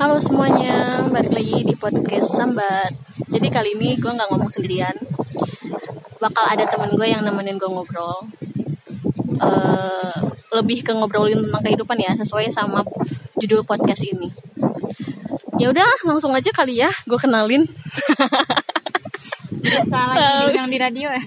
[0.00, 2.88] Halo semuanya, balik lagi di podcast Sambat.
[3.28, 4.96] Jadi kali ini gue nggak ngomong sendirian,
[6.16, 8.24] bakal ada temen gue yang nemenin gue ngobrol.
[9.36, 10.16] Eh,
[10.56, 12.80] lebih ke ngobrolin tentang kehidupan ya, sesuai sama
[13.36, 14.32] judul podcast ini.
[15.60, 17.68] Ya udah, langsung aja kali ya, gue kenalin.
[19.60, 21.20] Lagi diundang di radio ya.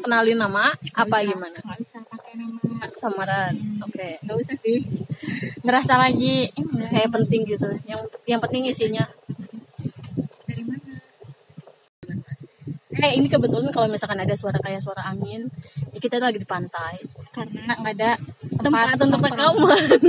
[0.00, 1.60] Kenalin nama apa gimana?
[1.60, 2.56] Gak usah pakai nama.
[3.00, 3.80] Samaran.
[3.84, 4.20] Oke.
[4.24, 4.80] Gak usah sih.
[5.64, 7.68] Ngerasa lagi ini Kayak penting gitu.
[7.86, 9.04] Yang yang penting isinya.
[10.46, 10.94] dari mana?
[13.00, 15.46] Eh ini kebetulan kalau misalkan ada suara kayak suara angin,
[15.94, 17.00] ya kita lagi di pantai.
[17.30, 18.10] Karena nggak ada
[18.60, 19.56] tempat untuk nongkrong.
[19.56, 20.00] rekaman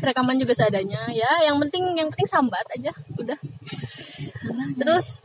[0.06, 3.36] rekaman juga seadanya ya yang penting yang penting sambat aja udah
[4.80, 5.20] terus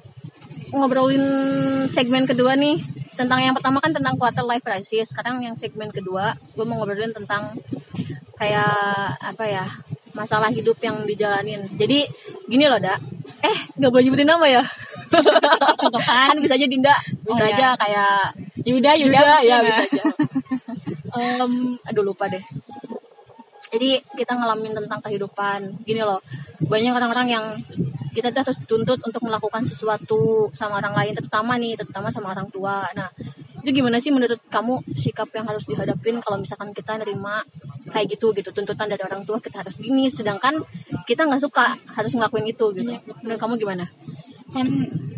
[0.75, 1.23] ngobrolin
[1.87, 2.83] segmen kedua nih
[3.15, 7.15] tentang yang pertama kan tentang quarter life crisis sekarang yang segmen kedua gue mau ngobrolin
[7.15, 7.55] tentang
[8.35, 8.71] kayak
[9.19, 9.65] apa ya
[10.15, 12.07] masalah hidup yang dijalanin jadi
[12.47, 12.99] gini loh dak
[13.43, 14.63] eh nggak boleh nyebutin nama ya
[16.05, 17.79] kan bisa aja Dinda bisa Oh, aja ya.
[17.79, 18.15] kayak
[18.65, 20.03] Yuda, Yuda, Yuda, ya mungkin bisa aja.
[21.15, 21.53] Em,
[21.85, 22.41] aduh lupa deh.
[23.71, 25.85] Jadi kita ngalamin tentang kehidupan.
[25.85, 26.19] Gini loh,
[26.65, 27.45] banyak orang-orang yang
[28.11, 32.49] kita tuh harus dituntut untuk melakukan sesuatu sama orang lain, terutama nih, terutama sama orang
[32.49, 32.89] tua.
[32.97, 33.07] Nah,
[33.61, 37.45] itu gimana sih menurut kamu sikap yang harus dihadapin kalau misalkan kita nerima
[37.89, 40.61] kayak gitu gitu tuntutan dari orang tua kita harus gini, sedangkan
[41.05, 42.91] kita nggak suka harus ngelakuin itu gitu.
[43.21, 43.85] Menurut kamu gimana?
[44.49, 44.67] Kan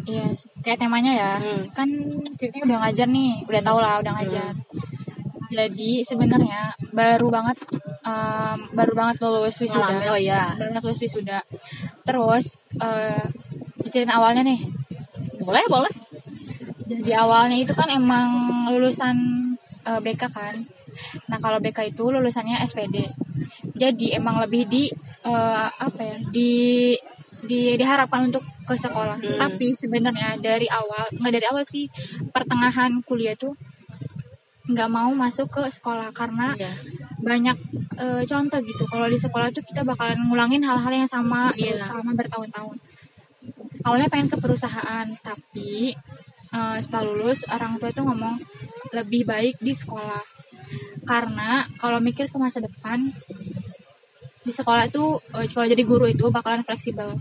[0.07, 0.27] ya
[0.63, 1.31] kayak temanya ya.
[1.39, 1.63] Hmm.
[1.71, 1.89] Kan
[2.35, 4.51] ceritanya udah ngajar nih, udah tau lah udah ngajar.
[5.47, 7.55] Jadi sebenarnya baru banget
[8.03, 9.87] em, baru banget lulus wisuda.
[9.87, 11.39] Ngalamin, oh iya, Baru banget lulus wisuda.
[12.03, 12.45] Terus
[12.83, 13.23] eh
[13.79, 14.59] diceritain awalnya nih.
[15.39, 15.93] boleh boleh.
[16.87, 18.27] Jadi awalnya itu kan emang
[18.71, 19.15] lulusan
[19.87, 20.55] eh, BK kan.
[21.27, 23.11] Nah kalau BK itu lulusannya SPD.
[23.77, 24.89] Jadi emang lebih di
[25.23, 26.51] eh, apa ya di
[27.37, 29.19] di diharapkan untuk ke sekolah.
[29.21, 29.37] Hmm.
[29.37, 31.87] Tapi sebenarnya dari awal nggak dari awal sih
[32.33, 33.53] pertengahan kuliah tuh
[34.67, 36.73] nggak mau masuk ke sekolah karena Iya.
[37.23, 37.57] banyak
[37.97, 38.83] eh, contoh gitu.
[38.87, 41.75] Kalau di sekolah tuh kita bakalan ngulangin hal-hal yang sama Iya.
[41.79, 42.75] terus selama bertahun-tahun.
[43.87, 45.95] Awalnya pengen ke perusahaan, tapi
[46.51, 48.35] eh, setelah lulus orang tua itu ngomong
[48.91, 50.36] lebih baik di sekolah.
[51.07, 52.99] Karena kalau mikir ke masa depan
[54.43, 55.03] di sekolah itu
[55.35, 57.15] eh, kalau jadi guru itu bakalan fleksibel.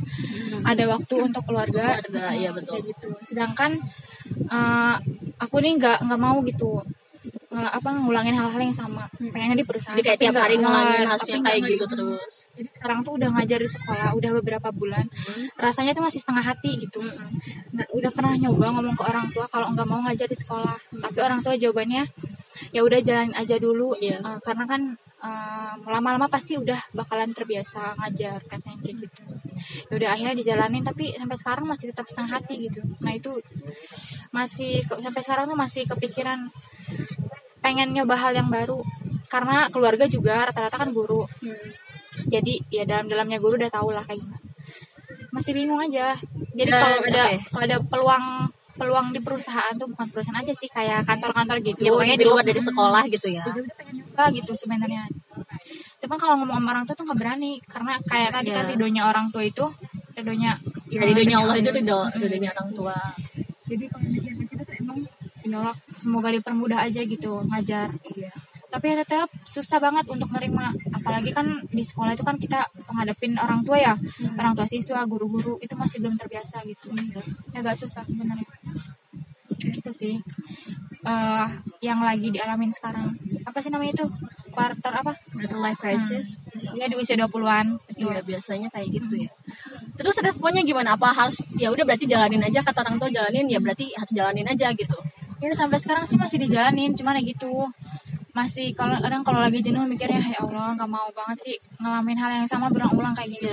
[0.63, 2.79] Ada waktu untuk keluarga, Keluarga, iya, betul.
[2.79, 3.09] kayak gitu.
[3.23, 3.71] Sedangkan
[4.51, 4.95] eh,
[5.39, 6.83] aku nih nggak nggak mau gitu
[7.57, 11.55] apa ngulangin hal-hal yang sama pengennya di perusahaan Jadi kayak tiap hari ngulangin hasilnya nggak
[11.57, 11.95] kayak gitu gitu.
[11.97, 12.35] terus.
[12.53, 15.05] jadi sekarang tuh udah ngajar di sekolah udah beberapa bulan
[15.57, 17.01] rasanya tuh masih setengah hati gitu
[17.73, 21.19] Nggak- udah pernah nyoba ngomong ke orang tua kalau nggak mau ngajar di sekolah tapi
[21.25, 22.03] orang tua jawabannya
[22.72, 23.97] ya udah jalan aja dulu.
[23.99, 24.21] Iya.
[24.21, 29.22] Eh, karena kan eh, lama-lama pasti udah bakalan terbiasa ngajar katanya kayak gitu.
[29.91, 32.81] Ya udah akhirnya dijalanin tapi sampai sekarang masih tetap setengah hati gitu.
[33.00, 33.33] Nah itu
[34.34, 36.50] masih sampai sekarang tuh masih kepikiran
[37.65, 38.81] pengen nyoba hal yang baru.
[39.27, 41.27] Karena keluarga juga rata-rata kan guru.
[42.31, 44.47] Jadi ya dalam dalamnya guru udah tau lah kayak gimana.
[45.34, 46.16] Masih bingung aja.
[46.56, 47.37] Jadi Dan, kalau ada oke.
[47.53, 48.25] kalau ada peluang
[48.77, 51.81] peluang di perusahaan tuh bukan perusahaan aja sih kayak kantor-kantor gitu.
[51.81, 53.43] Ya pokoknya di Itu- luar dari sekolah gitu ya.
[53.43, 55.03] itu tuh pengen nyoba gitu sebenarnya.
[55.97, 58.57] Tapi kalau ngomong sama orang tua tuh nggak berani karena kayak tadi Iya.
[58.57, 59.65] kan ridonya orang tua itu
[60.15, 60.53] ridonya
[60.87, 62.97] Ya ridhonya Allah itu ridho ridhonya orang tua.
[63.67, 65.03] jadi kalau mikir ke situ tuh emang
[65.43, 67.91] menolak semoga dipermudah aja gitu ngajar.
[68.07, 68.31] Iya.
[68.67, 70.69] tapi ya tetap susah banget untuk nerima.
[70.93, 73.95] Apalagi kan di sekolah itu kan kita menghadapin orang tua ya.
[74.37, 76.93] Orang tua siswa guru-guru itu masih belum terbiasa gitu.
[77.57, 78.45] Agak susah sebenarnya
[79.59, 80.15] gitu sih.
[81.06, 81.47] Eh,
[81.87, 83.15] yang lagi dialamin sekarang.
[83.47, 84.06] Apa sih namanya itu?
[84.50, 85.15] Quarter apa?
[85.31, 86.34] Quarter life crisis.
[86.77, 89.31] ya di usia 20-an Iya biasanya kayak gitu ya.
[89.95, 90.99] Terus responnya gimana?
[90.99, 94.49] Apa harus ya udah berarti jalanin aja kata orang tua jalanin ya berarti harus jalanin
[94.50, 94.99] aja gitu.
[95.37, 97.54] ya sampai sekarang sih masih dijalanin cuman ya gitu.
[98.34, 102.31] Masih kalau kadang kalau lagi jenuh mikirnya ya Allah nggak mau banget sih ngalamin hal
[102.42, 103.48] yang sama berulang-ulang kayak gini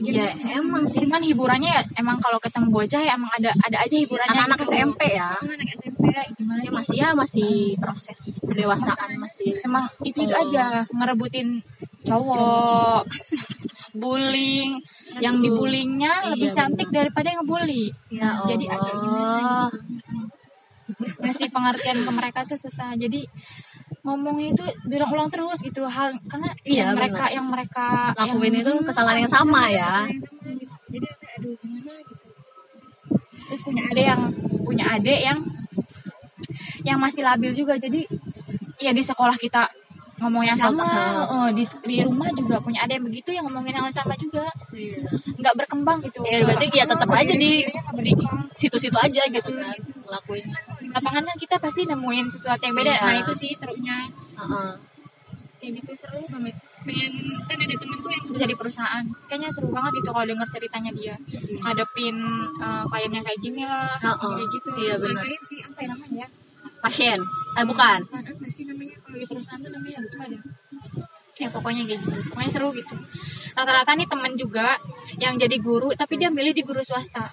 [0.00, 3.96] Iya emang sih cuman hiburannya ya emang kalau ketemu bocah ya emang ada ada aja
[3.96, 4.70] hiburannya anak-anak gitu.
[4.72, 5.30] SMP ya.
[5.34, 6.02] anak SMP
[6.32, 9.50] gimana Masih sih masih ya masih proses pendewasaan masih.
[9.60, 11.48] emang itu itu aja ngerebutin
[12.02, 13.02] cowok
[14.00, 14.78] bullying
[15.18, 19.68] yang dibullyingnya Iya, lebih cantik daripada yang ngebully Ya jadi agak gimana Allah.
[21.18, 23.26] ngasih pengertian ke mereka tuh susah jadi
[24.04, 27.86] ngomongnya itu diulang-ulang terus gitu hal karena Iya, yang mereka yang mereka
[28.16, 30.08] Lakuin yang- itu kesalahan yang sama ya.
[30.08, 30.74] yang sama gitu.
[30.88, 32.26] jadi aduh gimana gitu.
[33.48, 34.20] Terus punya adik yang
[34.64, 35.38] punya adik yang
[36.84, 37.74] yang masih labil juga.
[37.76, 38.04] Jadi
[38.78, 39.68] ya di sekolah kita
[40.18, 40.82] ngomong yang Sama.
[40.82, 44.48] sama oh, di di rumah juga punya ada yang begitu yang ngomongin yang sama juga.
[45.38, 46.20] Nggak berkembang gitu.
[46.26, 47.64] Ya berarti ya tetap aja di
[48.54, 49.76] situ-situ aja gitu kan
[50.08, 50.46] ngelakuin.
[50.80, 52.92] Di lapangan kan kita pasti nemuin sesuatu yang beda.
[52.96, 53.04] Iya.
[53.04, 54.08] nah itu sih serunya.
[54.40, 54.72] Heeh.
[55.58, 56.54] kayak gitu seru banget
[56.86, 57.10] pengen
[57.50, 59.04] kan ada temen tuh yang kerja di perusahaan.
[59.26, 61.14] Kayaknya seru banget gitu kalau denger ceritanya dia.
[61.66, 62.16] Ngadepin
[62.62, 64.32] uh, kliennya kayak gini lah Heeh.
[64.38, 64.68] kayak gitu.
[64.78, 65.22] Iya, Bukan benar.
[65.26, 65.58] klien sih?
[65.66, 66.26] Apa ya namanya?
[66.78, 67.18] Pasien.
[67.58, 67.98] Eh bukan.
[68.06, 68.94] Bukan, apa sih namanya?
[69.02, 70.38] Kalau di perusahaan tuh namanya lupa ada
[71.38, 72.18] ya pokoknya kayak gitu.
[72.34, 72.94] Pokoknya seru gitu.
[73.54, 74.78] Rata-rata nih temen juga
[75.22, 77.30] yang jadi guru tapi dia milih di guru swasta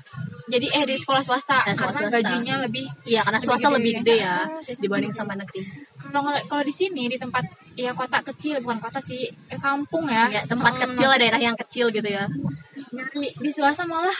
[0.47, 2.19] jadi eh di sekolah swasta Ya, sekolah karena swasta.
[2.21, 3.75] gajinya lebih iya karena Lebih swasta gede.
[3.75, 5.61] lebih gede ya Ah, dibanding sama negeri.
[5.97, 7.43] Kalau kalau di sini di tempat
[7.75, 10.29] ya kota kecil bukan kota sih eh, kampung ya.
[10.29, 12.29] Ya tempat Hmm, kecil lah daerah yang kecil gitu ya.
[12.87, 14.15] Nyari di swasta malah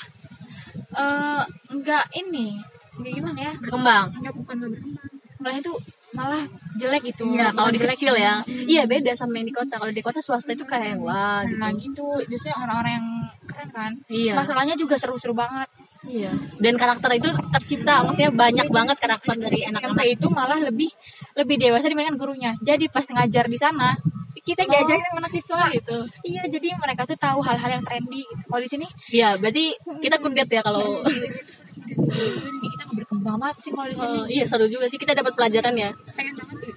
[0.94, 2.57] eh nggak ini
[2.95, 3.54] nggak gimana ya?
[3.60, 4.06] Berkembang.
[4.16, 5.07] Nggak bukan nggak berkembang.
[5.22, 5.77] Sekolahnya tuh
[6.12, 6.44] malah
[6.75, 7.27] jelek gitu.
[7.27, 8.39] Iya, kalau di jelek, kecil ya.
[8.48, 9.75] Iya, beda sama yang di kota.
[9.75, 11.60] Kalau di kota swasta itu kayak yang wah gitu.
[11.60, 12.07] nah gitu.
[12.25, 13.07] Justru yang orang-orang yang
[13.45, 13.92] keren kan.
[14.07, 14.33] Iya.
[14.33, 15.68] masalahnya juga seru-seru banget
[16.05, 16.31] Iya.
[16.55, 20.05] Dan karakter itu tercipta, maksudnya banyak banget karakter dari anak-anak.
[20.07, 20.89] itu malah lebih
[21.35, 23.97] lebih dewasa dibandingkan gurunya jadi pas ngajar di sana
[24.37, 25.97] kita diajarin sama anak siswa gitu.
[26.23, 30.15] iya jadi mereka tuh tahu hal-hal yang trendy gitu kalau di sini Iya, berarti kita
[30.17, 34.85] kudet ya kalau kita nggak berkembang banget sih kalau di sini Oh, iya seru juga
[34.85, 35.89] sih kita dapat pelajaran ya.
[36.13, 36.73] pengen banget deh.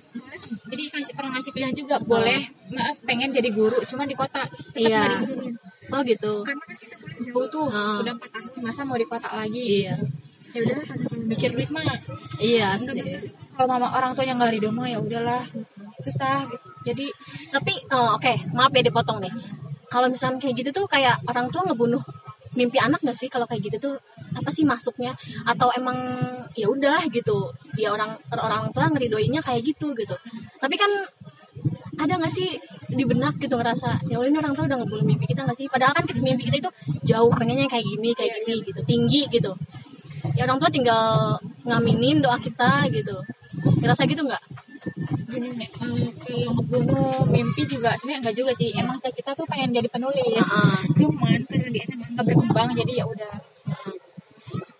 [0.69, 2.41] jadi kasih pernah ngasih pilihan juga boleh
[2.71, 5.01] maaf pengen jadi guru cuma di kota tetap Iya.
[5.19, 5.55] diizinin
[5.89, 6.45] Oh gitu.
[6.45, 7.99] karena kan kita jauh tuh Ah.
[8.01, 9.95] udah empat tahun masa mau di kota lagi Iya.
[10.55, 10.77] ya udah
[11.29, 11.85] mikir duit mah
[12.41, 12.97] Iya sih.
[12.97, 15.43] betul kalau mama orang tuanya nggak ridho mah ya udahlah
[15.99, 17.07] susah gitu jadi
[17.49, 19.33] Tapi oh, oke, maaf ya dipotong nih.
[19.89, 22.01] Kalau misalnya kayak gitu tuh kayak orang tua ngebunuh
[22.57, 23.95] mimpi anak gak sih kalau kayak gitu tuh
[24.35, 25.13] apa sih masuknya
[25.45, 25.95] atau emang
[26.57, 30.17] ya udah gitu ya orang orang tua ngeridoinya kayak gitu gitu
[30.59, 30.91] tapi kan
[31.99, 35.25] ada nggak sih di benak gitu ngerasa ya Allah ini orang tua udah ngebunuh mimpi
[35.29, 35.69] kita nggak sih?
[35.69, 36.71] Padahal kan kita- mimpi kita itu
[37.05, 39.53] jauh pengennya kayak gini kayak gini gitu tinggi gitu.
[40.35, 43.13] Ya orang tua tinggal ngaminin doa kita gitu.
[43.81, 44.43] Ngerasa gitu nggak?
[45.29, 45.97] Gini nih eh, kalau
[46.57, 48.73] ngebunuh mimpi juga sebenarnya enggak juga sih.
[48.73, 50.45] Emang kayak kita tuh pengen jadi penulis.
[50.49, 50.81] Ah.
[50.97, 53.35] cuman karena di SMA nggak berkembang jadi ya udah.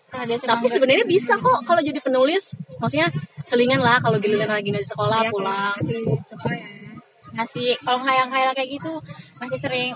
[0.09, 2.57] Karena tapi nggak- sebenarnya bisa kok kalau jadi penulis.
[2.81, 3.07] Maksudnya
[3.45, 5.75] selingan lah kalau giliran lagi di sekolah Ya, pulang.
[6.25, 6.68] suka ya
[7.39, 8.91] masih kalau khayal-khayal kayak gitu
[9.39, 9.95] masih sering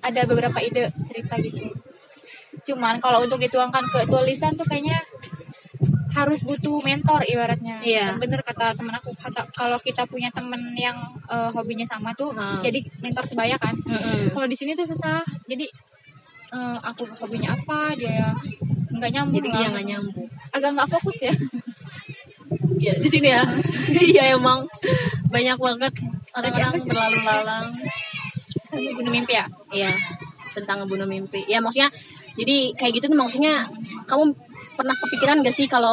[0.00, 1.68] ada beberapa ide cerita gitu.
[2.72, 4.96] Cuman kalau untuk dituangkan ke tulisan tuh kayaknya
[6.10, 7.78] harus butuh mentor ibaratnya.
[7.84, 8.18] Iya.
[8.18, 10.96] bener kata temen aku kata kalau kita punya temen yang
[11.30, 12.58] eh, hobinya sama tuh Hmm.
[12.64, 13.76] jadi mentor sebaya kan.
[13.76, 14.32] Mm-mm.
[14.34, 15.20] kalau di sini tuh susah.
[15.46, 15.68] Jadi
[16.56, 18.32] eh, aku hobinya apa dia
[18.90, 20.26] nggak nyambung jadi dia nggak nyambung.
[20.50, 21.34] Agak nggak fokus ya.
[22.80, 23.44] Ya di sini ya.
[24.10, 24.66] Iya emang.
[25.30, 25.94] Banyak banget
[26.36, 26.90] orang-orang apa sih?
[26.90, 27.66] berlalu lalang.
[28.70, 29.46] Kamu bunuh mimpi ya?
[29.70, 29.92] Iya
[30.54, 31.46] tentang ngebunuh mimpi.
[31.46, 31.90] Ya maksudnya
[32.34, 33.70] jadi kayak gitu tuh maksudnya
[34.06, 34.34] kamu
[34.80, 35.92] pernah kepikiran gak sih kalau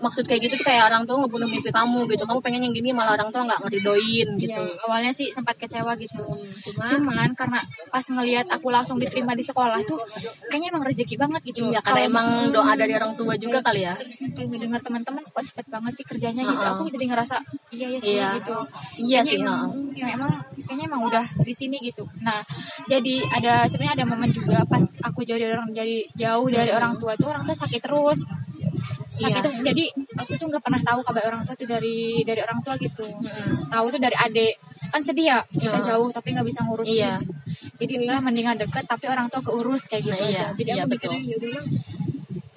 [0.00, 2.24] maksud kayak gitu tuh kayak orang tua ngebunuh mimpi kamu gitu?
[2.24, 4.62] Kamu pengen yang gini malah orang tua nggak ngeridoin gitu.
[4.64, 6.24] Iya, awalnya sih sempat kecewa gitu.
[6.64, 7.60] Cuma cuman karena
[7.92, 10.00] pas ngelihat aku langsung diterima di sekolah tuh
[10.48, 11.68] kayaknya emang rezeki banget gitu.
[11.68, 13.92] Iya karena emang doa dari orang tua juga kali ya.
[14.00, 16.42] Terus kalau mendengar teman-teman kok cepet banget sih kerjanya?
[16.42, 16.64] gitu.
[16.64, 16.72] Uh-uh.
[16.78, 17.36] aku jadi ngerasa
[17.74, 18.28] iya ya sih Iya.
[18.40, 18.56] gitu.
[19.02, 19.60] Iya Kayaknya sih emang,
[19.92, 20.32] ya emang
[20.64, 22.08] kayaknya emang udah di sini gitu.
[22.24, 22.40] Nah
[22.88, 26.96] jadi ada sebenarnya ada momen juga pas aku jauh dari orang jadi jauh dari orang
[26.96, 28.21] tua tuh orang tua sakit terus
[29.12, 29.38] Iya.
[29.38, 29.84] tuh jadi
[30.18, 33.70] aku tuh nggak pernah tahu kabar orang tua tuh dari dari orang tua gitu Mm-mm.
[33.70, 34.54] tahu tuh dari adik
[34.90, 37.14] kan sedih ya kita jauh tapi nggak bisa ngurusin Iya.
[37.78, 40.42] jadi lah mendingan deket tapi orang tua keurus kayak gitu Nah, iya.
[40.42, 41.10] aja jadi Iya, aku betul.
[41.14, 41.60] mikirnya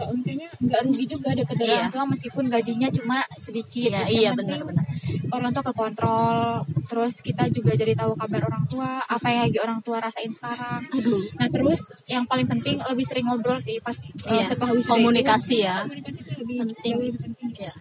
[0.08, 1.78] ya kayaknya nggak rugi juga deket dari Iya.
[1.80, 4.86] orang tua meskipun gajinya cuma sedikit iya Yang iya penting benar-benar
[5.28, 6.38] orang tua kekontrol
[6.86, 10.86] terus kita juga jadi tahu kabar orang tua apa yang lagi orang tua rasain sekarang
[10.88, 14.46] aduh nah terus yang paling penting lebih sering ngobrol sih pas uh, Iya.
[14.46, 15.76] setelah wisuda Komunikasi itu, ya.
[15.82, 16.94] komunikasi itu lebih Penting.
[16.96, 17.74] lebih penting Iya.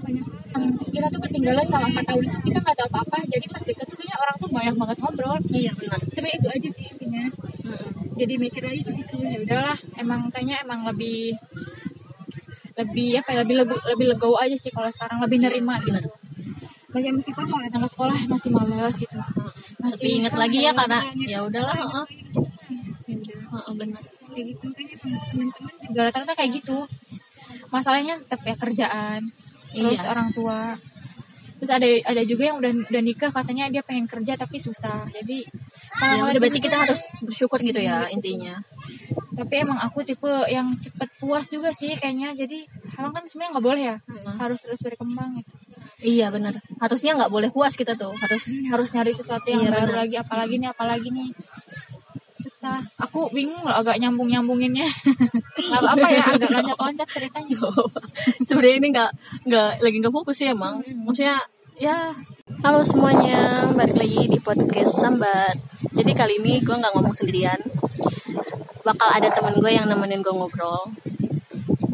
[0.00, 0.26] banyak
[0.90, 3.96] kita tuh ketinggalan selama 4 tahun itu kita nggak tahu apa-apa jadi pas deket tuh
[3.96, 7.22] kayaknya orang tuh banyak banget ngobrol iya benar sebenarnya itu aja sih intinya.
[8.16, 9.78] Jadi mikir lagi ke situ ya udahlah.
[9.96, 11.34] Emang kayaknya emang lebih
[12.80, 16.00] lebih apa ya, lebih lebih, lebih legowo aja sih kalau sekarang lebih nerima gitu.
[16.90, 19.18] Bagi meskipun kalau datang ke sekolah masih males gitu.
[19.78, 21.28] Masih lebih inget lagi ya karena inget.
[21.28, 22.06] ya udahlah Ah, heeh.
[23.06, 26.78] ya udah Heeh, benar kayak gitu kayaknya teman-teman juga rata-rata kayak gitu.
[27.70, 29.20] Masalahnya tetap ya kerjaan
[29.70, 30.10] terus Iya.
[30.10, 30.60] orang tua.
[31.60, 35.06] Terus ada ada juga yang udah udah nikah katanya dia pengen kerja tapi susah.
[35.12, 35.46] Jadi
[35.98, 38.62] ya kalau udah berarti kita harus bersyukur gitu ya intinya.
[39.34, 42.36] Tapi emang aku tipe yang cepet puas juga sih kayaknya.
[42.36, 42.68] Jadi
[43.00, 43.96] emang kan sebenarnya nggak boleh ya
[44.38, 45.54] harus terus berkembang gitu.
[46.00, 49.92] Iya benar harusnya nggak boleh puas kita tuh harus harus nyari sesuatu yang Iya, baru
[50.00, 51.28] lagi apalagi nih apalagi nih.
[52.40, 52.80] Susah.
[52.96, 54.88] Aku bingung loh agak nyambung nyambunginnya
[55.68, 57.58] nggak apa ya agak loncat loncat ceritanya.
[58.48, 59.10] Sebenarnya ini nggak
[59.44, 60.80] nggak lagi nggak fokus sih emang.
[61.04, 61.36] Maksudnya
[61.76, 62.12] ya
[62.58, 65.54] halo semuanya balik lagi di podcast sambat.
[65.94, 67.62] Jadi kali ini gue nggak ngomong sendirian.
[68.82, 70.90] Bakal ada temen gue yang nemenin gue ngobrol.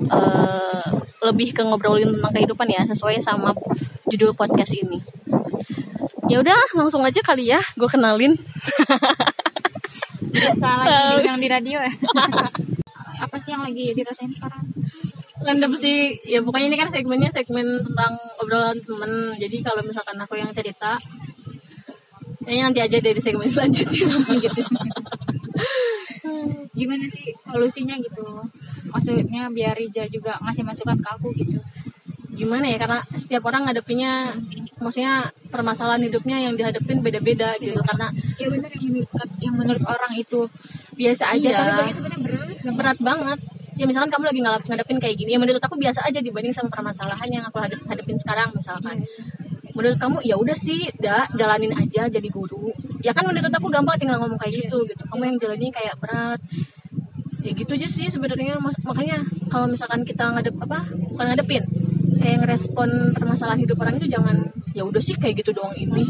[0.09, 0.89] Eh,
[1.21, 3.53] lebih ke ngobrolin tentang kehidupan ya sesuai sama
[4.09, 5.05] judul podcast ini.
[6.33, 8.41] Ya udah langsung aja kali ya gue kenalin.
[10.33, 11.93] Biasa lagi yang di radio ya.
[13.29, 14.65] Apa sih yang lagi dirasain sekarang?
[15.45, 16.17] Random sih.
[16.25, 19.13] Ya pokoknya ini kan segmennya segmen tentang obrolan temen.
[19.43, 20.95] Jadi kalau misalkan aku yang cerita
[22.47, 24.07] kayaknya nanti aja dari segmen selanjutnya.
[24.39, 24.63] Gitu.
[26.79, 28.23] Gimana sih solusinya gitu?
[28.87, 31.59] Maksudnya biar Rija juga ngasih masukan ke aku gitu.
[32.39, 32.79] Gimana ya?
[32.79, 34.31] Karena setiap orang ngadepinnya
[34.79, 37.83] maksudnya permasalahan hidupnya yang dihadapin beda-beda gitu.
[37.83, 40.47] Karena ya benar yang menurut yang menurut orang itu
[40.95, 41.51] biasa aja.
[41.51, 41.59] Iya.
[41.59, 42.77] tapi bagi sebenarnya berat.
[42.77, 43.39] Berat banget
[43.77, 46.73] ya misalkan kamu lagi ngalap ngadepin kayak gini ya menurut aku biasa aja dibanding sama
[46.73, 49.05] permasalahan yang aku hadap- hadapin sekarang misalkan.
[49.77, 52.73] Menurut kamu ya udah sih dah jalanin aja jadi guru.
[53.05, 55.03] Ya kan menurut aku gampang tinggal ngomong kayak gitu gitu.
[55.13, 56.41] Kamu yang jalanin kayak berat.
[57.45, 58.57] Ya gitu aja sih sebenarnya
[58.89, 59.21] makanya
[59.53, 61.63] kalau misalkan kita ngadep apa bukan ngadepin
[62.19, 64.37] kayak ngerespon permasalahan hidup orang itu jangan
[64.73, 66.09] ya udah sih kayak gitu doang ini.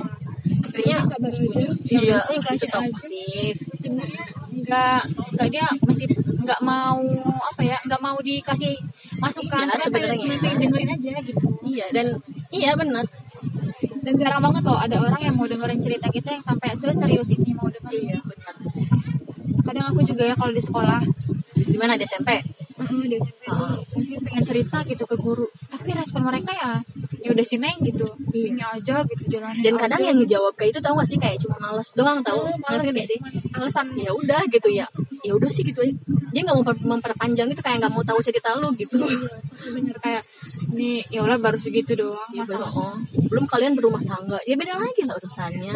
[0.70, 1.62] Kayaknya sabar aja.
[1.90, 4.24] Iya sih itu toksik sebenarnya
[4.62, 5.00] nggak
[5.34, 6.06] nggak dia masih
[6.46, 7.02] nggak mau
[7.42, 8.74] apa ya nggak mau dikasih
[9.16, 10.22] masukan Iya, cuma pengen- sebenarnya.
[10.22, 11.46] cuma pengen dengerin aja gitu.
[11.64, 12.06] Iya dan
[12.50, 13.04] iya benar.
[13.98, 17.50] Dan jarang banget loh ada orang yang mau dengerin cerita kita yang sampai seserius ini
[17.52, 18.02] mau dengerin.
[18.06, 18.54] Iya benar.
[19.62, 21.00] Kadang aku juga ya kalau di sekolah.
[21.66, 22.30] Gimana di SMP
[22.76, 25.48] Heeh, di SMP dulu, mesti pengen cerita gitu ke guru.
[25.66, 26.70] Tapi respon mereka ya
[27.18, 28.04] ya udah sih neng gitu.
[28.30, 31.16] Ini aja gitu jalan dan kadang yang ngejawab kayak itu tau gak sih?
[31.16, 33.18] Kayak cuma males doang tau males Ngerti gak kayak sih?
[33.50, 34.86] alasan ya udah gitu ya.
[35.24, 35.94] Ya udah sih gitu aja
[36.36, 39.00] dia nggak mau memper- memperpanjang itu kayak nggak mau tahu cerita lu gitu.
[39.66, 40.20] Bener kayak
[40.68, 42.94] ini ya Allah baru segitu doang Ya, masa belum, oh.
[43.32, 44.36] belum kalian berumah tangga?
[44.44, 45.72] Ya beda lagi lah urusannya.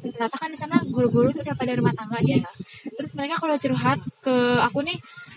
[0.00, 2.48] Ternyata kan di sana guru-guru tuh udah pada rumah tangga nih Iya.
[2.96, 4.96] terus mereka kalau curhat ke aku nih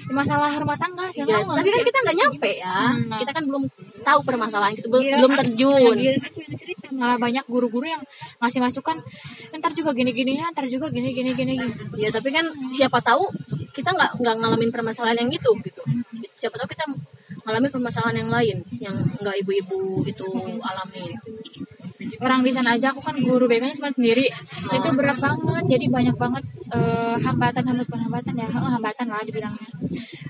[0.10, 2.78] masalah rumah tangga sih Ya, tapi kan kita nggak nyampe ya.
[2.90, 3.14] Hmm.
[3.16, 3.64] kita kan belum
[4.02, 6.18] tahu permasalahan itu belum, Giliran belum terjun yang
[6.56, 6.88] cerita.
[6.92, 8.02] Malah banyak guru-guru yang
[8.40, 8.98] ngasih masukan
[9.54, 13.30] ntar juga gini-gini ya ntar juga gini-gini gini gini ya tapi kan siapa tahu
[13.72, 15.82] kita nggak nggak ngalamin permasalahan yang itu gitu.
[16.38, 16.86] Siapa tahu kita
[17.48, 20.28] ngalamin permasalahan yang lain yang nggak ibu-ibu itu
[20.62, 21.16] alami
[22.22, 24.30] orang di sana aja aku kan guru BK-nya cuma sendiri.
[24.74, 28.48] Itu berat banget jadi banyak banget eh, hambatan hambatan hambatan ya.
[28.50, 29.70] Hambatan lah dibilangnya.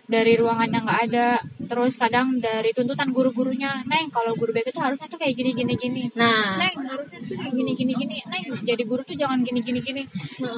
[0.07, 1.27] Dari ruangan yang nggak ada
[1.71, 5.73] terus kadang dari tuntutan guru-gurunya neng kalau guru BK itu harusnya tuh kayak gini gini
[5.79, 6.03] gini.
[6.19, 6.59] Nah.
[6.59, 8.17] Neng harusnya tuh kayak gini gini gini.
[8.27, 10.03] Neng jadi guru tuh jangan gini gini gini.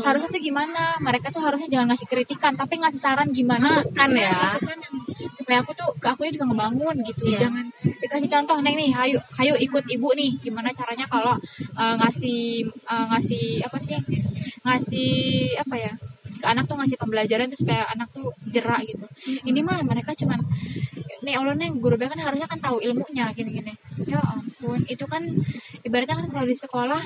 [0.01, 0.98] Harusnya tuh gimana?
[0.98, 3.70] Mereka tuh harusnya jangan ngasih kritikan tapi ngasih saran gimana?
[3.70, 4.34] Masukan ya.
[4.41, 4.96] masukan yang
[5.38, 7.24] supaya aku tuh ke aku juga ngebangun gitu.
[7.29, 7.46] Iya.
[7.46, 7.65] jangan
[8.01, 11.38] dikasih contoh neng nih hayu hayu ikut ibu nih gimana caranya kalau
[11.77, 14.01] eh, ngasih eh, ngasih apa sih
[14.65, 15.13] ngasih
[15.62, 15.93] apa ya
[16.43, 19.08] ke anak tuh ngasih pembelajaran tuh supaya anak tuh jerak gitu.
[19.48, 20.43] Ini mah mereka cuman
[21.24, 23.74] nih Allah nih guru BK kan harusnya kan tahu ilmunya gini-gini.
[24.06, 25.24] Ya ampun itu kan
[25.88, 27.01] ibaratnya kan kalau di sekolah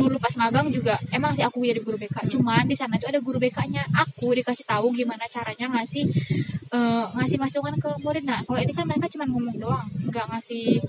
[0.00, 3.20] dulu pas magang juga emang sih aku jadi guru BK cuman di sana tuh ada
[3.20, 6.04] guru BK-nya aku dikasih tahu gimana caranya ngasih
[6.72, 8.24] eh, ngasih masukan ke murid.
[8.24, 10.80] Nah kalau ini kan mereka cuma ngomong doang nggak ngasih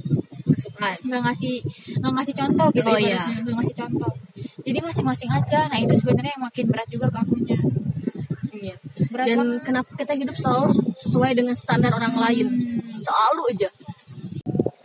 [0.48, 0.96] masukan.
[1.08, 1.56] nggak ngasih
[2.00, 3.24] nggak ngasih contoh gitu Oh, iya.
[3.44, 4.14] nggak ngasih contoh.
[4.62, 5.60] Jadi masing-masing aja.
[5.68, 7.60] Nah itu sebenarnya yang makin berat juga ke akunya
[9.10, 9.62] berat dan banget.
[9.66, 10.68] kenapa kita hidup selalu
[11.00, 12.48] sesuai dengan standar orang lain?
[13.00, 13.70] Selalu aja.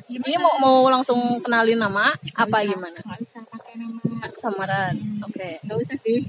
[0.06, 2.96] Ini mau mau langsung kenalin nama apa gimana?
[3.04, 4.00] Nggak bisa pakai nama.
[4.40, 4.94] Samaran.
[5.28, 5.60] Oke.
[5.60, 6.24] Nggak usah sih.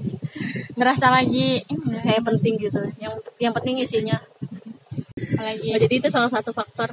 [0.76, 2.82] Ngerasa lagi ini kayak penting gitu.
[3.00, 4.18] Yang yang penting isinya.
[5.38, 6.92] Lagi Nah, jadi itu salah satu faktor.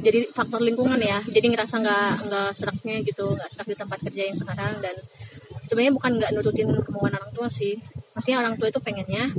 [0.00, 1.20] Jadi faktor lingkungan ya.
[1.28, 4.80] Jadi ngerasa nggak nggak seraknya gitu nggak serak di tempat kerja yang sekarang.
[4.80, 4.96] Dan
[5.68, 7.76] sebenarnya bukan nggak nurutin kemauan orang tua sih.
[8.16, 9.34] Maksudnya orang tua itu pengennya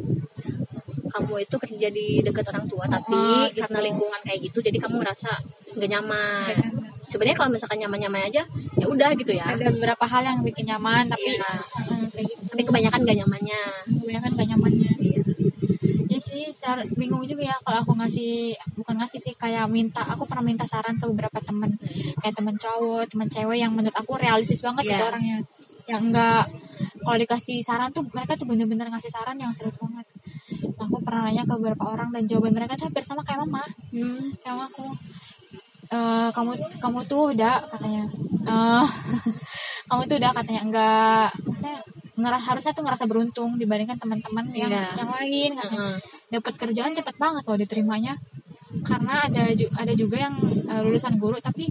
[1.15, 3.63] kamu itu kerja di dekat orang tua tapi Oh, gitu.
[3.63, 5.31] karena lingkungan kayak gitu jadi kamu ngerasa
[5.74, 6.55] nggak nyaman.
[7.05, 8.43] Sebenarnya kalau misalkan nyaman-nyaman aja
[8.75, 9.45] ya udah gitu ya.
[9.48, 11.51] Ada beberapa hal yang bikin nyaman tapi Iya.
[12.12, 12.41] Kayak gitu.
[12.51, 13.62] Tapi kebanyakan gak nyamannya.
[14.01, 14.91] Kebanyakan gak nyamannya.
[15.00, 15.22] Iya.
[16.07, 20.24] ya sih sar- bingung juga ya kalau aku ngasih bukan ngasih sih kayak minta aku
[20.24, 21.75] pernah minta saran ke beberapa temen.
[22.19, 24.91] Kayak temen cowok temen cewek yang menurut aku realistis banget Iya.
[24.91, 25.38] gitu orangnya.
[25.86, 26.43] Yang enggak
[27.03, 30.05] kalau dikasih saran tuh mereka tuh bener-bener ngasih saran yang serius banget
[31.06, 33.62] pernah nanya ke beberapa orang dan jawaban mereka tuh hampir sama kayak mama.
[33.94, 34.34] Hmm.
[34.42, 34.86] kayak aku
[35.88, 38.04] "Eh, kamu kamu tuh udah katanya.
[38.44, 38.86] Eh
[39.90, 40.62] kamu tuh udah katanya.
[40.66, 41.30] Enggak.
[41.46, 41.78] Maksudnya
[42.16, 44.86] ngerasa harusnya tuh ngerasa beruntung dibandingkan teman-teman yang Iya.
[44.98, 45.80] yang lain katanya.
[45.94, 45.98] Heeh.
[46.26, 48.14] dapat kerjaan cepet banget loh diterimanya.
[48.82, 50.36] Karena ada ju- ada juga yang
[50.66, 51.70] eh, lulusan guru tapi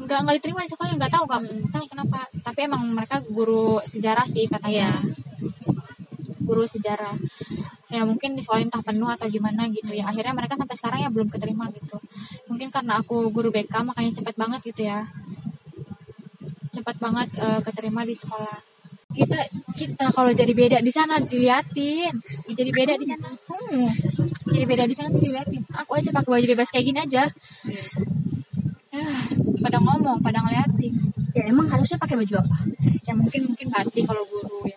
[0.00, 2.18] nggak nggak diterima di sekolah nggak tahu nggak tahu kenapa.
[2.42, 4.90] Tapi emang mereka guru sejarah sih katanya.
[4.90, 4.92] Iya.
[6.42, 7.14] guru sejarah
[7.92, 10.08] ya mungkin disekolahin entah penuh atau gimana gitu ya.
[10.08, 12.00] Akhirnya mereka sampai sekarang ya belum keterima gitu.
[12.48, 15.04] Mungkin karena aku guru BK makanya cepet banget gitu ya.
[16.72, 18.56] Cepat banget eh, keterima di sekolah.
[19.12, 19.36] Kita
[19.76, 22.16] kita kalau jadi beda di sana diliatin.
[22.48, 23.28] Jadi beda di sana.
[23.28, 23.88] Hmm.
[24.48, 25.60] jadi beda di sana tuh diliatin.
[25.84, 27.28] Aku aja pakai baju bebas kayak gini aja.
[28.88, 29.24] Ah,
[29.60, 30.96] pada ngomong pada ngeliatin.
[31.36, 32.56] Ya emang harusnya pakai baju apa?
[33.04, 34.71] Ya mungkin mungkin batik kalau guru ya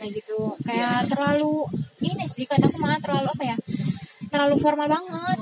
[0.00, 0.56] kayak gitu.
[0.64, 1.68] Kayak terlalu
[2.00, 3.56] ini sih kata aku mah terlalu apa ya
[4.30, 5.38] terlalu formal banget.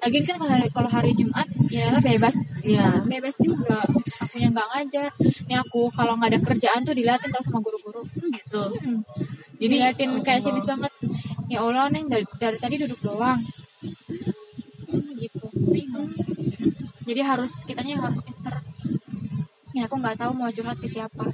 [0.00, 2.34] Lagi kan kalau hari, kalau hari Jumat ya bebas.
[2.64, 3.04] Iya.
[3.04, 3.84] bebas juga.
[4.24, 5.10] Akunya nggak ngajar.
[5.44, 8.00] Nih aku kalau nggak ada kerjaan tuh diliatin tau sama guru-guru.
[8.32, 8.64] Gitu.
[8.80, 9.04] Hmm.
[9.60, 10.90] Jadi- diliatin kayak sinis banget.
[11.52, 13.38] Ya Allah neng dari, dari tadi duduk doang.
[14.88, 15.44] Hmm, gitu.
[15.68, 16.10] Bingung.
[17.04, 18.56] Jadi harus kitanya harus pinter.
[19.76, 21.28] Ya aku nggak tahu mau curhat ke siapa.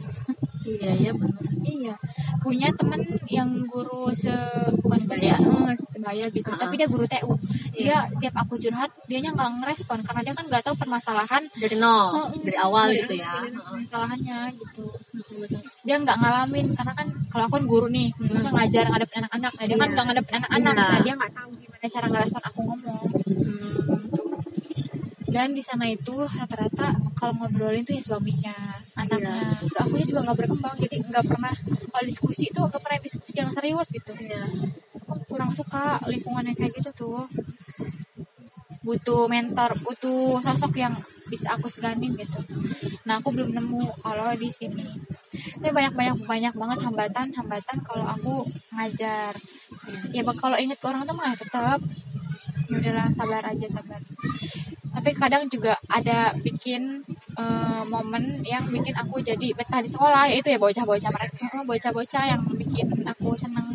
[0.66, 1.44] Iya iya benar.
[1.62, 1.94] Iya
[2.40, 4.32] punya temen yang guru se
[4.76, 5.36] bukan Sebaya.
[5.36, 6.58] sebaya eh, sebaya gitu Uh-uh.
[6.58, 7.32] tapi dia guru TU
[7.70, 12.08] dia setiap aku curhat dianya nggak ngerespon karena dia kan nggak tahu permasalahan dari nol
[12.10, 14.84] Oh, dari awal dari- gitu ya dari permasalahannya gitu
[15.80, 18.26] dia nggak ngalamin karena kan kalau aku kan guru nih Hmm.
[18.30, 19.92] maksudnya ngajar ngadepin anak-anak nah dia kan Iya.
[19.92, 20.80] nggak ngadepin anak-anak Iya.
[20.82, 24.02] nah dia nggak tahu gimana cara ngerespon aku ngomong Hmm.
[25.30, 28.56] dan di sana itu rata-rata kalau ngobrolin tuh ya suaminya
[28.94, 29.78] anaknya Iya.
[29.78, 31.54] aku juga nggak berkembang jadi nggak pernah
[31.92, 34.12] kalau diskusi itu nggak pernah diskusi yang serius gitu.
[35.10, 37.26] Aku kurang suka lingkungan yang kayak gitu tuh.
[38.80, 40.94] Butuh mentor butuh sosok yang
[41.30, 42.40] bisa aku seganin gitu.
[43.06, 44.86] Nah aku belum nemu kalau di sini.
[45.60, 48.34] Ini banyak banyak banyak banget hambatan hambatan kalau aku
[48.74, 49.34] ngajar.
[50.14, 51.78] Ya bak- kalau inget ke orang tuh mah tetap.
[52.70, 54.00] Ya udahlah sabar aja sabar.
[54.90, 57.06] Tapi kadang juga ada bikin
[57.40, 62.24] eh, momen yang bikin aku jadi betah di sekolah yaitu ya bocah-bocah mereka eh, bocah-bocah
[62.28, 63.66] yang bikin aku seneng.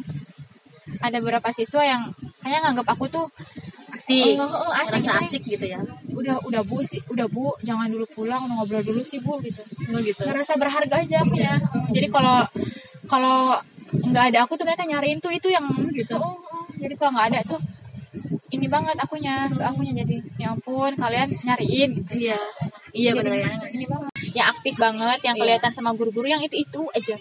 [1.02, 2.02] Ada beberapa siswa yang
[2.42, 3.26] kayaknya nganggap aku tuh
[3.96, 4.38] asik.
[4.38, 5.24] Oh, oh, asik, Rasa gitu.
[5.24, 5.80] asik gitu ya?
[6.14, 9.64] Udah udah bu sih udah bu jangan dulu pulang ngobrol dulu sih bu gitu.
[9.92, 10.22] Oh gitu.
[10.22, 11.58] Ngerasa berharga aja aku ya.
[11.90, 12.46] Jadi kalau
[13.10, 13.58] kalau
[13.96, 16.16] nggak ada aku tuh mereka nyariin tuh itu yang gitu.
[16.20, 16.66] Oh, oh.
[16.78, 17.60] jadi kalau nggak ada tuh
[18.54, 21.90] ini banget akunya ke akunya jadi ya ampun kalian nyariin.
[22.04, 22.40] Gitu iya
[22.96, 25.42] iya benar ya ngerasa ini banget ya aktif banget yang Iya.
[25.44, 27.18] kelihatan sama guru-guru yang itu itu aja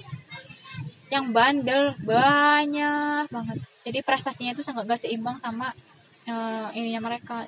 [1.10, 5.74] yang bandel banyak banget jadi prestasinya itu sangat gak seimbang sama
[6.24, 7.44] eh, ininya mereka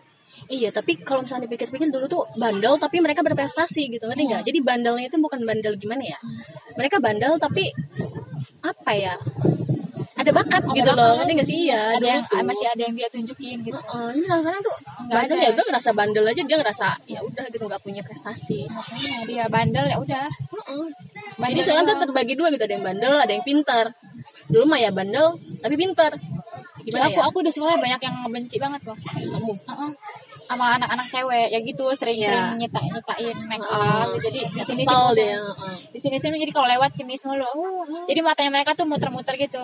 [0.53, 4.43] Iya, tapi kalau misalnya dipikir-pikir dulu tuh bandel tapi mereka berprestasi gitu, ngerti nggak?
[4.45, 6.19] Jadi bandelnya itu bukan bandel gimana ya?
[6.77, 7.73] Mereka bandel tapi
[8.61, 9.17] apa ya?
[10.27, 11.59] Ada bakat Ada gitu loh, ngerti nggak sih?
[11.65, 12.43] Iya, ada yang tuh.
[12.43, 15.45] masih ada yang dia tunjukin gitu Oh, ini rasanya tuh Nggak bandel ada.
[15.47, 18.61] ya, gue ngerasa bandel aja dia ngerasa ya udah gitu nggak punya prestasi.
[18.67, 20.85] makanya dia bandel ya udah Heeh.
[21.37, 23.87] Bandel Jadi sekarang tuh terbagi dua gitu, ada yang bandel, ada yang pintar.
[24.47, 25.27] Dulu mah ya bandel
[25.63, 26.13] tapi pintar.
[26.83, 27.27] Gimana aku ya?
[27.27, 29.53] aku di sekolah banyak yang benci banget loh Kamu.
[29.59, 29.91] Heeh.
[30.47, 32.59] Sama anak-anak cewek ya gitu sering-sering Iya.
[32.59, 35.31] nyita nyitain make up jadi di sini sih
[35.91, 37.51] di sini sini jadi kalau lewat sini semua loh
[38.07, 39.63] jadi matanya mereka tuh muter-muter gitu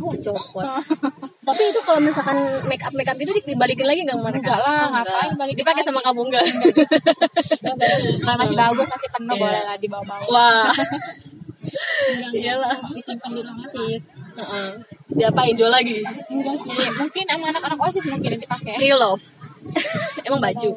[0.00, 0.64] Awas copot.
[1.46, 4.40] Tapi itu kalau misalkan make up make up gitu dibalikin lagi nggak mereka?
[4.40, 5.36] Enggak lah, Oh, ngapain enggak.
[5.36, 6.44] balikin Dipakai sama kamu enggak?
[8.24, 9.42] Nah, masih bagus masih penuh Iya.
[9.44, 10.72] boleh lah dibawa-bawa Wah.
[10.72, 12.74] Enggak, Iyalah.
[12.74, 12.96] enggak.
[12.96, 14.68] disimpan di osis Heeh.
[15.16, 16.04] Diapain jual lagi?
[16.28, 19.24] enggak sih mungkin sama anak-anak osis mungkin yang dipakai Real love.
[20.26, 20.70] Emang baju.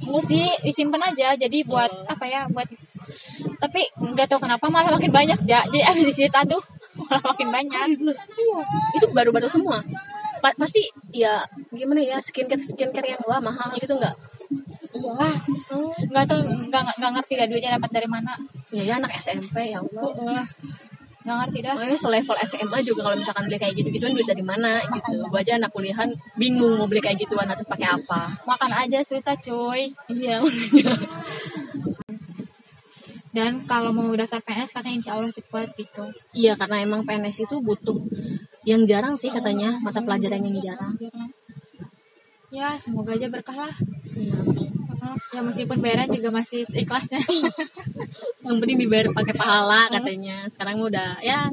[0.00, 2.68] enggak sih disimpan aja jadi buat apa ya buat
[3.58, 6.62] tapi nggak tahu kenapa malah makin banyak ya jadi abis disita tuh
[6.96, 7.86] malah makin banyak
[8.94, 9.82] Itu baru-baru semua.
[10.40, 13.96] Pa- pasti ya gimana ya skincare skincare yang wah mahal gitu
[14.94, 15.34] iyalah
[16.06, 18.32] nggak tahu nggak nggak- nggak ngerti dah duitnya dapat dari mana
[18.70, 20.44] Ya ya anak SMP ya Allah.
[21.24, 24.84] Nggak ngerti dah Makanya selevel SMA juga kalau misalkan beli kayak gitu-gituan duit dari mana
[24.84, 25.24] gitu.
[25.24, 28.44] Gue aja anak kuliahan bingung mau beli kayak gituan atau pakai apa.
[28.44, 30.44] makan aja susah cuy Iya.
[33.34, 37.58] dan kalau mau daftar PNS katanya insya Allah cepat gitu Iya karena emang PNS itu
[37.58, 37.98] butuh
[38.62, 40.94] yang jarang sih katanya mata pelajaran yang jarang.
[42.48, 43.74] ya semoga aja berkah lah
[44.14, 44.53] Iya.
[45.32, 47.20] Ya meskipun bayaran juga masih ikhlasnya.
[48.44, 50.46] Yang penting dibayar pakai pahala katanya.
[50.48, 51.48] Sekarang udah ya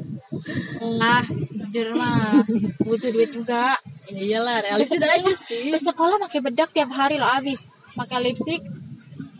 [0.80, 1.24] lah
[1.72, 2.44] jujur mah
[2.82, 3.76] butuh duit juga.
[4.12, 5.72] Ya iyalah realistis aja sih.
[5.72, 7.72] ke sekolah pakai bedak tiap hari lo abis.
[7.96, 8.62] Pakai lipstick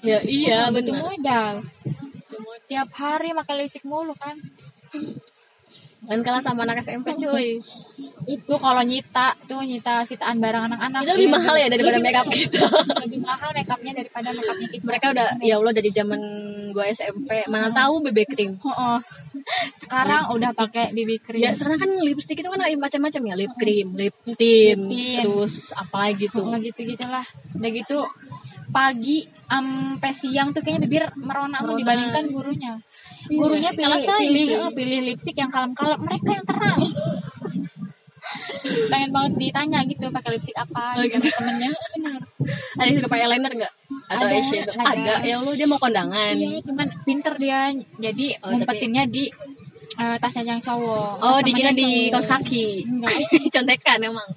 [0.03, 1.05] ya iya butuh benar.
[1.09, 1.55] modal.
[2.69, 4.37] Tiap hari makan lipstick mulu kan
[6.03, 7.63] dan kalah sama anak SMP cuy.
[8.25, 11.01] Itu kalau nyita tuh nyita sitaan barang anak-anak.
[11.03, 12.27] Itu lebih Iya, mahal ya daripada lebih- makeup.
[12.29, 12.61] kita
[13.03, 14.83] lebih mahal makeupnya daripada makeupnya kita.
[14.83, 16.21] Mereka udah ya Allah dari zaman
[16.71, 18.51] gua SMP mana tahu BB cream.
[18.63, 18.99] Oh,
[19.79, 21.43] sekarang udah pakai BB cream.
[21.43, 23.35] Ya sekarang kan lipstick itu kan macam-macam ya.
[23.39, 25.23] Lip cream lip tint tint.
[25.23, 27.99] terus apa lagi tuh Oh, gitu gitulah udah gitu
[28.69, 31.77] pagi sampai siang tuh kayaknya bibir merona Merona.
[31.77, 32.81] dibandingkan gurunya
[33.23, 34.59] Iya, gurunya pilih saing, pilih cuy.
[34.59, 35.99] oh, pilih lipstick yang kalem-kalem.
[36.01, 36.81] Mereka yang terang.
[38.63, 41.71] Pengen banget ditanya gitu pakai lipstick apa Oh, gitu temennya.
[42.75, 43.73] Ada yang suka pakai eyeliner nggak?
[44.09, 44.75] Atau Ada, eyeshadow?
[44.75, 44.85] ada.
[44.89, 45.15] ada.
[45.23, 46.35] Ya Allah dia mau kondangan.
[46.35, 47.61] Iya cuman pinter dia.
[47.99, 49.29] Jadi Oh, ngumpetinnya di
[49.93, 51.13] eh, tasnya yang cowok.
[51.21, 52.87] Oh dikira di kaos kaki.
[53.55, 54.29] Contekan emang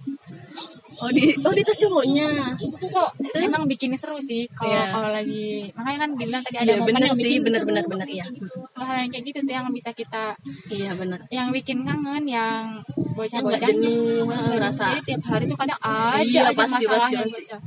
[0.96, 2.28] oh di oh di tas cowoknya
[2.58, 4.84] itu tuh kok emang bikin seru sih kalau Iya.
[4.90, 7.68] kalau lagi makanya kan dibilang tadi ada Iya, momen bener yang sih, bikin bener, seru.
[7.68, 8.26] bener, bener, iya.
[8.74, 10.26] Hal-hal yang kayak gitu tuh yang bisa kita
[10.70, 15.80] iya benar yang bikin kangen yang nggak bocah-bocah jenuh ngerasa Jadi tiap hari tuh kadang
[15.80, 17.34] ada Iya, aja pasti, masalahnya pasti, pasti.
[17.36, 17.62] bocah.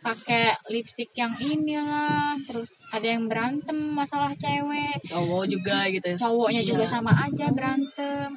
[0.00, 6.60] pakai lipstick yang inilah terus ada yang berantem masalah cewek cowok juga gitu ya cowoknya
[6.60, 6.68] Iya.
[6.70, 8.28] juga sama aja berantem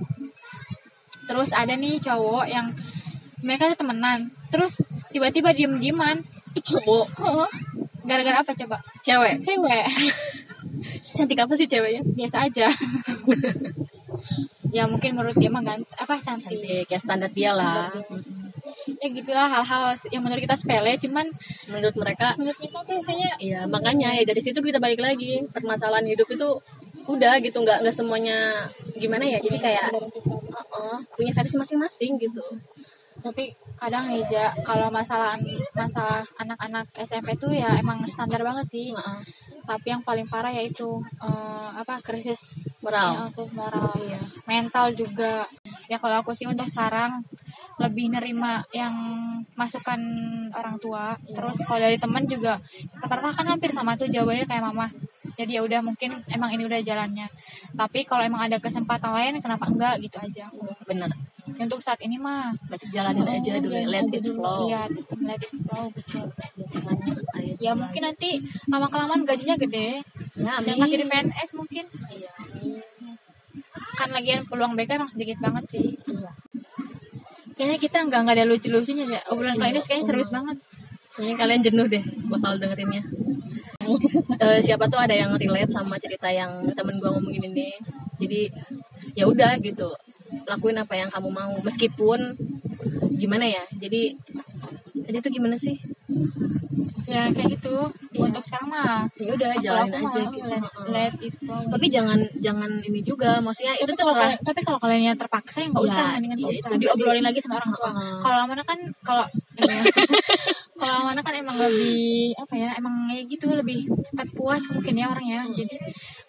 [1.27, 2.71] terus ada nih cowok yang
[3.41, 4.31] mereka tuh temenan.
[4.49, 4.81] Terus
[5.13, 6.23] tiba-tiba diem-dieman.
[6.57, 7.05] Cowok.
[7.21, 7.49] Oh,
[8.07, 8.81] gara-gara apa coba?
[9.05, 9.45] Cewek.
[9.45, 9.85] Cewek.
[11.17, 12.01] Cantik apa sih ceweknya?
[12.03, 12.67] Biasa aja.
[14.67, 16.51] Ya mungkin menurut dia mah gant- apa cantik.
[16.59, 17.87] Cantik ya standar dia lah.
[18.99, 21.23] Ya gitulah hal-hal yang menurut kita sepele cuman
[21.71, 25.39] menurut mereka menurut kita tuh kayaknya Iya makanya ya dari situ kita balik lagi.
[25.55, 26.59] Permasalahan hidup itu
[27.07, 28.67] udah gitu nggak nggak semuanya
[28.99, 29.39] gimana ya?
[29.39, 32.43] Jadi kayak uh-uh, punya versi masing-masing gitu
[33.27, 35.37] tapi kadang nih Ja, kalau masalah
[35.75, 38.95] masalah anak-anak SMP tuh ya emang standar banget sih.
[38.95, 39.21] Uh
[39.67, 42.39] tapi yang paling parah yaitu eh, apa krisis
[42.79, 43.11] moral.
[43.11, 43.91] Ya, krisis moral.
[43.99, 44.21] Iya.
[44.47, 45.43] mental juga.
[45.91, 47.27] Ya kalau aku sih untuk sekarang
[47.77, 48.95] lebih nerima yang
[49.59, 49.99] masukan
[50.55, 51.19] orang tua.
[51.19, 52.55] Terus kalau dari teman juga
[53.03, 54.87] rata-rata kan hampir sama tuh jawabannya kayak mama.
[55.37, 57.27] Jadi ya udah mungkin emang ini udah jalannya.
[57.75, 60.47] Tapi kalau emang ada kesempatan lain kenapa enggak gitu aja.
[60.87, 61.11] Bener
[61.55, 64.67] untuk saat ini mah berarti jalanin aja dulu ya, let it flow.
[64.67, 64.81] Iya,
[65.23, 66.27] let it flow betul.
[67.57, 70.03] Ya mungkin nanti lama kelamaan gajinya gede.
[70.35, 70.93] Ya jangan amin.
[70.93, 71.85] jadi PNS mungkin.
[72.11, 72.31] Iya
[73.97, 75.85] kan lagian peluang BK emang sedikit banget sih.
[75.97, 76.31] Iya.
[77.57, 79.21] kayaknya kita nggak nggak ada lucu-lucunya ya.
[79.33, 80.57] Obrolan kali ini kayaknya serius banget.
[81.17, 83.03] Kayaknya kalian jenuh deh bakal dengerinnya.
[84.43, 87.71] Eh, siapa tuh ada yang relate sama cerita yang temen gua ngomongin ini.
[88.19, 88.51] Jadi
[89.15, 89.87] ya udah gitu
[90.47, 92.33] lakuin apa yang kamu mau meskipun
[93.19, 94.15] gimana ya jadi
[95.07, 95.75] tadi tuh gimana sih?
[97.07, 97.87] Ya kayak gitu.
[98.17, 98.27] Iya.
[98.33, 100.49] untuk sekarang mah ya udah kalau jalanin aku aja gitu.
[100.49, 101.33] let, let it
[101.69, 105.17] tapi jangan jangan ini juga maksudnya itu tapi kalau terserah kalian, tapi kalau kalian yang
[105.17, 106.69] terpaksa ya nggak Iya, usah mendingan nggak iya, usah.
[106.73, 107.91] itu diobrolin lagi sama orang tua.
[108.19, 109.25] Kalau mana kan kalau
[109.61, 109.77] iya.
[110.81, 115.05] kalau mana kan emang lebih apa ya emang kayak gitu lebih cepat puas mungkin ya
[115.13, 115.39] orangnya.
[115.53, 115.75] Jadi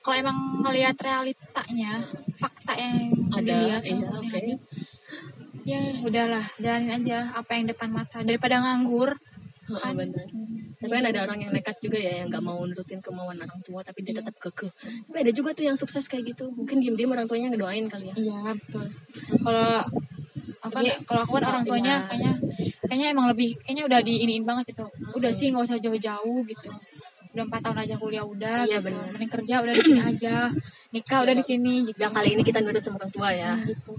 [0.05, 2.05] kalau emang ngelihat realitanya
[2.39, 4.31] fakta yang Ada, dilihat iya, yang oke.
[4.31, 4.55] ada,
[5.69, 9.19] ya udahlah jalanin aja apa yang depan mata daripada nganggur
[9.69, 9.93] Heeh, kan.
[10.01, 10.27] bener.
[10.79, 13.85] Tapi kan ada orang yang nekat juga ya yang nggak mau nurutin kemauan orang tua
[13.85, 14.73] tapi dia tetap kekeh.
[15.11, 16.49] Tapi ada juga tuh yang sukses kayak gitu.
[16.55, 18.15] Mungkin diem-diem orang tuanya ngedoain kali ya.
[18.17, 18.87] Iya betul.
[19.45, 19.85] Kalau
[20.59, 22.09] apa kalau aku kan orang tuanya iya.
[22.09, 22.33] kayaknya
[22.89, 24.87] kayaknya emang lebih kayaknya udah diiniin banget gitu.
[25.13, 26.71] Udah sih nggak usah jauh-jauh gitu.
[27.37, 28.65] Udah empat tahun aja kuliah udah.
[28.65, 28.89] Iya, gitu.
[28.89, 29.05] benar.
[29.13, 30.35] Mending kerja udah di sini aja.
[30.89, 31.99] Nikah udah di sini gitu.
[32.01, 33.53] Udah kali ini kita nurut sama orang tua ya.
[33.61, 33.93] gitu.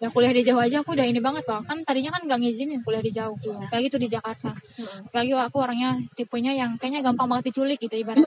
[0.00, 1.60] Udah kuliah di jauh aja aku udah ini banget loh.
[1.62, 3.36] Kan tadinya kan gak ngizinin kuliah di jauh.
[3.38, 3.68] Iya.
[3.68, 4.50] Lagi tuh di Jakarta.
[4.56, 4.98] Heeh.
[5.12, 8.26] Lagi aku orangnya tipenya yang kayaknya gampang banget diculik gitu ibaratnya.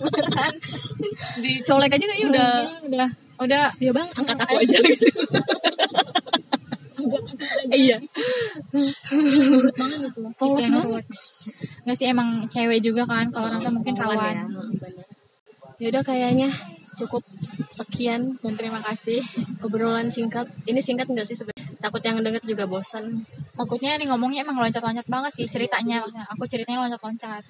[0.00, 0.54] Beneran.
[1.44, 2.50] Dicolek aja kayaknya udah
[2.88, 3.08] udah
[3.40, 5.06] udah ya bang angkat aku aja gitu.
[7.72, 7.96] iya.
[8.72, 11.04] nurut banget gitu Polos yang banget.
[11.96, 15.06] sih emang cewek juga kan kalau rasa mungkin Rawan Ya, Heeh, bener.
[15.80, 16.48] Ya udah kayaknya
[17.06, 17.22] cukup
[17.72, 19.18] sekian dan terima kasih
[19.64, 20.46] obrolan singkat.
[20.68, 21.76] Ini singkat nggak sih sebenarnya?
[21.80, 23.24] Takut yang denger juga bosan.
[23.60, 26.00] takutnya nih ngomongnya emang loncat-loncat banget sih ceritanya
[26.32, 27.44] aku ceritanya loncat-loncat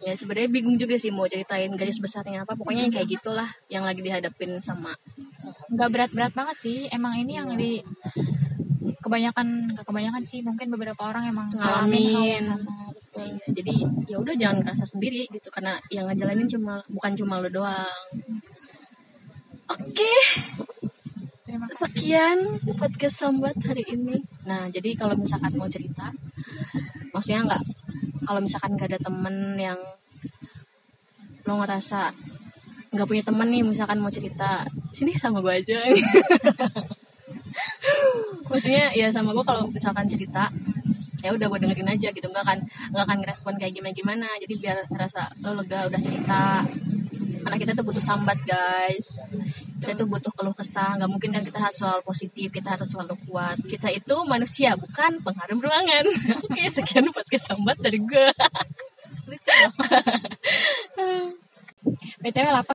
[0.00, 2.56] Ya sebenarnya bingung juga sih mau ceritain garis besarnya apa.
[2.56, 4.92] Pokoknya yang kayak gitulah yang lagi dihadapin sama
[5.72, 7.80] nggak berat-berat banget sih emang ini yang di
[9.00, 12.44] kebanyakan nggak kebanyakan sih mungkin beberapa orang emang ngalamin
[12.96, 13.74] betul Iya, jadi
[14.06, 17.90] ya udah jangan kerasa sendiri gitu karena yang ngejalanin cuma bukan cuma lo doang.
[19.70, 20.14] Oke,
[21.46, 24.18] kasih sekian podcast sambat hari ini.
[24.42, 26.10] Nah, jadi kalau misalkan mau cerita,
[27.14, 27.62] maksudnya nggak
[28.26, 29.78] kalau misalkan nggak ada temen yang
[31.46, 32.10] lo ngerasa
[32.90, 35.86] nggak punya teman nih misalkan mau cerita sini sama gue aja.
[38.50, 40.50] Maksudnya ya sama gue kalau misalkan cerita
[41.22, 42.26] ya udah gue dengerin aja gitu.
[42.26, 42.58] Nggak akan
[42.90, 46.66] nggak akan ngerespon kayak gimana gimana jadi biar ngerasa lo lega udah cerita.
[47.40, 49.30] Karena kita tuh butuh sambat guys
[49.80, 51.00] kita tuh butuh keluh kesah.
[51.00, 53.56] Nggak mungkin kan kita harus selalu positif kita harus selalu kuat.
[53.64, 56.04] Kita itu manusia bukan pengharum ruangan.
[56.46, 58.26] Oke sekian podcast sambat dari gue
[62.20, 62.68] btw lapar